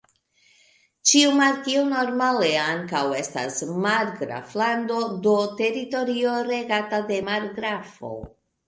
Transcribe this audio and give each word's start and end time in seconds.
Ĉiu 1.09 1.33
markio 1.39 1.83
normale 1.89 2.49
ankaŭ 2.63 3.03
estas 3.19 3.61
margraflando, 3.85 5.01
do, 5.29 5.37
teritorio 5.63 6.37
regata 6.53 7.07
de 7.13 7.25
margrafo. 7.33 8.17